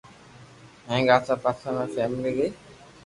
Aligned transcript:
ھینگ 0.89 1.07
آسا 1.15 1.33
پاسا 1.43 1.69
۾ 1.79 1.83
ڦیھلِي 1.93 2.31
گئي 2.37 2.49